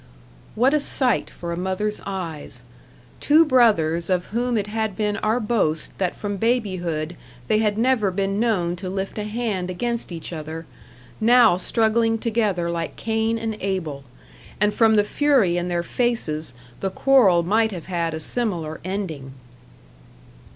What 0.55 0.73
a 0.73 0.79
sight 0.79 1.29
for 1.29 1.51
a 1.53 1.55
mother's 1.55 2.01
eyes. 2.07 2.63
Two 3.19 3.45
brothers 3.45 4.09
of 4.09 4.25
whom 4.33 4.57
it 4.57 4.65
had 4.65 4.95
been 4.95 5.17
our 5.17 5.39
boast 5.39 5.95
that 5.99 6.15
from 6.15 6.37
babyhood 6.37 7.15
they 7.47 7.59
had 7.59 7.77
never 7.77 8.09
been 8.09 8.39
known 8.39 8.75
to 8.77 8.89
lift 8.89 9.19
a 9.19 9.25
hand 9.25 9.69
against 9.69 10.11
each 10.11 10.33
other 10.33 10.65
now 11.19 11.55
struggling 11.55 12.17
together 12.17 12.71
like 12.71 12.95
Cain 12.95 13.37
and 13.37 13.55
Abel. 13.61 14.03
And 14.59 14.73
from 14.73 14.95
the 14.95 15.03
fury 15.03 15.55
in 15.55 15.67
their 15.67 15.83
faces, 15.83 16.55
the 16.79 16.89
quarrel 16.89 17.43
might 17.43 17.71
have 17.71 17.85
had 17.85 18.15
a 18.15 18.19
similar 18.19 18.79
ending. 18.83 19.33